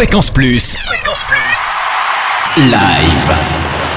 Fréquence 0.00 0.30
Plus. 0.30 0.76
Fréquence 0.78 1.24
Plus. 1.28 2.64
Live. 2.70 3.36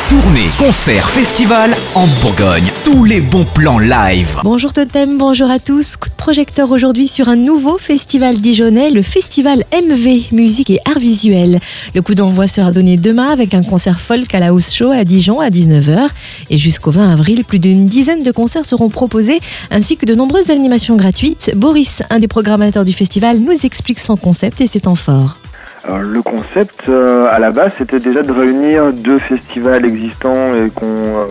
Tournée, 0.09 0.49
concert, 0.57 1.09
festival 1.09 1.73
en 1.95 2.07
Bourgogne. 2.21 2.69
Tous 2.83 3.05
les 3.05 3.21
bons 3.21 3.45
plans 3.45 3.79
live. 3.79 4.41
Bonjour 4.43 4.73
Totem, 4.73 5.17
bonjour 5.17 5.49
à 5.49 5.59
tous. 5.59 5.95
Coup 5.95 6.09
de 6.09 6.15
projecteur 6.15 6.71
aujourd'hui 6.71 7.07
sur 7.07 7.29
un 7.29 7.37
nouveau 7.37 7.77
festival 7.77 8.37
dijonnais, 8.37 8.89
le 8.89 9.01
festival 9.01 9.63
MV, 9.71 10.33
musique 10.33 10.71
et 10.71 10.79
art 10.83 10.99
visuel. 10.99 11.61
Le 11.95 12.01
coup 12.01 12.15
d'envoi 12.15 12.47
sera 12.47 12.73
donné 12.73 12.97
demain 12.97 13.29
avec 13.29 13.53
un 13.53 13.63
concert 13.63 14.01
folk 14.01 14.35
à 14.35 14.41
la 14.41 14.47
House 14.47 14.73
Show 14.73 14.91
à 14.91 15.05
Dijon 15.05 15.39
à 15.39 15.49
19h. 15.49 16.09
Et 16.49 16.57
jusqu'au 16.57 16.91
20 16.91 17.13
avril, 17.13 17.45
plus 17.45 17.59
d'une 17.59 17.87
dizaine 17.87 18.23
de 18.23 18.31
concerts 18.33 18.65
seront 18.65 18.89
proposés 18.89 19.39
ainsi 19.71 19.95
que 19.95 20.05
de 20.05 20.15
nombreuses 20.15 20.49
animations 20.49 20.97
gratuites. 20.97 21.53
Boris, 21.55 22.03
un 22.09 22.19
des 22.19 22.27
programmateurs 22.27 22.83
du 22.83 22.91
festival, 22.91 23.39
nous 23.39 23.65
explique 23.65 23.99
son 23.99 24.17
concept 24.17 24.59
et 24.59 24.67
ses 24.67 24.81
temps 24.81 24.95
forts. 24.95 25.37
Alors, 25.85 25.99
le 25.99 26.21
concept, 26.21 26.87
euh, 26.87 27.27
à 27.29 27.39
la 27.39 27.51
base, 27.51 27.73
c'était 27.77 27.99
déjà 27.99 28.23
de 28.23 28.31
réunir 28.31 28.93
deux 28.93 29.17
festivals 29.17 29.85
existants 29.85 30.55
et 30.55 30.69
qu'on 30.69 30.85
euh, 30.85 31.25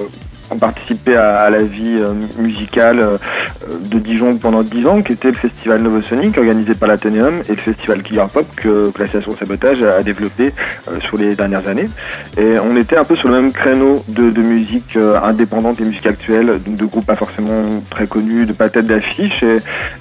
ont 0.53 0.59
participé 0.59 1.17
à, 1.17 1.51
la 1.51 1.63
vie 1.63 1.99
euh, 1.99 2.13
musicale 2.39 3.01
euh, 3.01 3.19
de 3.81 3.99
Dijon 3.99 4.37
pendant 4.37 4.63
10 4.63 4.87
ans, 4.87 5.03
qui 5.03 5.13
était 5.13 5.29
le 5.29 5.37
festival 5.37 5.83
Novosonic, 5.83 6.37
organisé 6.39 6.75
par 6.75 6.89
l'Athénéum, 6.89 7.41
et 7.49 7.53
le 7.53 7.57
festival 7.57 8.03
Killer 8.03 8.25
Pop, 8.33 8.47
que, 8.57 8.91
que 8.91 8.99
l'association 8.99 9.35
Sabotage 9.37 9.83
a, 9.83 10.03
développé 10.03 10.53
euh, 10.89 11.01
sur 11.01 11.17
les 11.17 11.35
dernières 11.35 11.67
années. 11.69 11.89
Et 12.37 12.59
on 12.59 12.77
était 12.77 12.97
un 12.97 13.05
peu 13.05 13.17
sur 13.17 13.29
le 13.29 13.41
même 13.41 13.53
créneau 13.53 14.05
de, 14.09 14.43
musique 14.43 14.99
indépendante 15.23 15.81
et 15.81 15.85
musique 15.85 16.07
actuelle, 16.07 16.59
de 16.67 16.85
groupes 16.85 17.07
pas 17.07 17.15
forcément 17.15 17.63
très 17.91 18.07
connus, 18.07 18.45
de 18.45 18.53
pas 18.53 18.69
tête 18.69 18.87
d'affiche, 18.87 19.45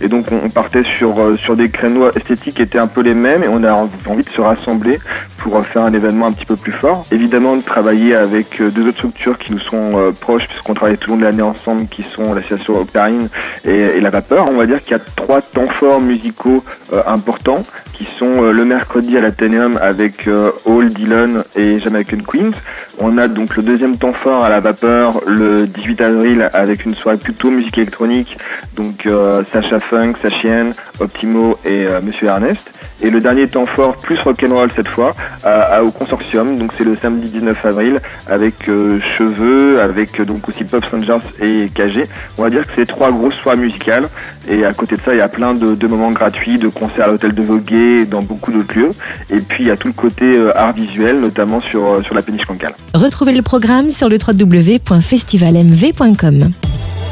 et, 0.02 0.08
donc 0.08 0.26
on, 0.32 0.46
on 0.46 0.50
partait 0.50 0.84
sur, 0.84 1.38
sur 1.38 1.56
des 1.56 1.70
créneaux 1.70 2.10
esthétiques 2.12 2.56
qui 2.56 2.62
étaient 2.64 2.80
un 2.80 2.88
peu 2.88 3.02
les 3.02 3.14
mêmes, 3.14 3.44
et 3.44 3.48
on 3.48 3.64
a 3.64 3.74
envie 3.74 4.24
de 4.24 4.30
se 4.30 4.42
rassembler 4.42 4.98
pour 5.42 5.66
faire 5.66 5.84
un 5.84 5.94
événement 5.94 6.28
un 6.28 6.32
petit 6.32 6.46
peu 6.46 6.56
plus 6.56 6.72
fort. 6.72 7.06
Évidemment, 7.12 7.56
de 7.56 7.62
travailler 7.62 8.16
avec 8.16 8.62
euh, 8.62 8.70
deux 8.70 8.88
autres 8.88 8.98
structures 8.98 9.38
qui 9.38 9.52
nous 9.52 9.60
sont 9.60 9.98
euh, 9.98 10.12
proches, 10.12 10.48
puisqu'on 10.48 10.74
travaille 10.74 10.98
tout 10.98 11.10
le 11.10 11.16
long 11.16 11.20
de 11.20 11.26
l'année 11.26 11.42
ensemble, 11.42 11.88
qui 11.88 12.04
sont 12.04 12.34
l'association 12.34 12.80
Optarine 12.80 13.28
et, 13.66 13.72
et 13.72 14.02
la 14.02 14.12
Vapeur. 14.12 14.48
On 14.50 14.58
va 14.58 14.66
dire 14.68 14.82
qu'il 14.82 14.92
y 14.92 14.96
a 14.96 15.04
trois 15.16 15.42
temps 15.42 15.68
forts 15.68 16.00
musicaux 16.00 16.64
euh, 16.94 17.02
importants, 17.08 17.64
qui 17.94 18.06
sont 18.06 18.42
le 18.42 18.66
mercredi 18.66 19.16
à 19.16 19.22
l'Athénéum 19.22 19.78
avec 19.80 20.28
Hall, 20.66 20.90
Dylan 20.90 21.44
et 21.56 21.78
Jamaican 21.78 22.18
Queens. 22.28 22.54
On 22.98 23.20
a 23.20 23.28
donc 23.28 23.56
le 23.58 23.62
deuxième 23.62 23.98
temps 23.98 24.14
fort 24.14 24.44
à 24.44 24.50
la 24.50 24.60
Vapeur 24.60 25.22
le 25.28 25.68
18 25.68 26.02
avril 26.02 26.50
avec 26.54 26.86
une 26.86 26.96
soirée 26.96 27.18
plutôt 27.18 27.52
musique 27.52 27.78
électronique, 27.78 28.40
donc 28.76 29.08
Sacha 29.54 29.80
Funk, 29.80 30.14
Sachienne, 30.20 30.74
Optimo 31.00 31.60
et 31.64 31.86
Monsieur 32.02 32.28
Ernest. 32.28 32.72
Et 33.04 33.10
le 33.10 33.20
dernier 33.20 33.48
temps 33.48 33.66
fort, 33.66 33.96
plus 33.98 34.20
rock'n'roll 34.20 34.70
cette 34.76 34.88
fois, 34.88 35.16
à- 35.44 35.78
à- 35.78 35.82
au 35.84 35.90
consortium, 35.92 36.58
donc 36.58 36.72
c'est 36.78 36.84
le 36.84 36.96
samedi 37.02 37.30
19 37.30 37.66
avril, 37.66 38.00
avec 38.28 38.70
euh, 38.70 39.00
Cheveux, 39.18 39.82
avec 39.82 40.20
euh, 40.20 40.26
donc 40.26 40.48
aussi 40.48 40.64
Pop 40.64 40.86
Rangers 40.86 41.18
et 41.42 41.70
KG. 41.74 42.06
On 42.38 42.44
va 42.44 42.50
dire 42.52 42.62
que 42.66 42.72
c'est 42.76 42.86
trois 42.86 43.12
grosses 43.12 43.34
soirées 43.36 43.58
musicales, 43.58 44.08
et 44.50 44.66
à 44.66 44.74
côté 44.74 44.98
de 44.98 45.02
ça, 45.02 45.14
il 45.14 45.18
y 45.18 45.22
a 45.22 45.30
plein 45.30 45.54
de, 45.56 45.74
de 45.74 45.88
moments 45.88 46.12
gratuits, 46.12 46.58
de 46.60 46.68
concerts 46.68 47.06
à 47.06 47.08
l'hôtel 47.12 47.34
de 47.34 47.42
Voguet, 47.42 48.06
dans 48.06 48.22
beaucoup 48.22 48.52
d'autres 48.52 48.78
lieux. 48.78 48.92
Et 49.32 49.40
puis 49.40 49.64
il 49.64 49.68
y 49.68 49.72
a 49.72 49.78
tout 49.78 49.88
le 49.88 49.94
côté 49.94 50.26
euh, 50.26 50.56
art 50.56 50.74
visuel, 50.74 51.20
notamment 51.22 51.60
sur, 51.62 51.84
euh, 51.86 52.04
sur 52.04 52.14
la 52.14 52.22
péniche 52.22 52.46
cancale. 52.46 52.74
Retrouvez 52.94 53.34
le 53.34 53.42
programme 53.42 53.90
sur 53.90 54.10
le 54.10 54.18
www.festivalmv.com. 54.26 56.52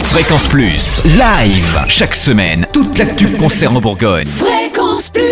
Fréquence 0.04 0.48
Plus. 0.48 1.02
Live. 1.06 1.80
Chaque 1.88 2.16
semaine, 2.16 2.66
toute 2.74 2.98
l'actu 2.98 3.28
concert 3.38 3.72
en 3.74 3.80
Bourgogne. 3.82 4.26
Fréquence 4.28 5.10
Plus 5.10 5.24